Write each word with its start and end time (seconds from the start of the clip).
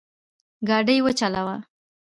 ګاډی 0.67 0.95
وچلوه 1.05 1.55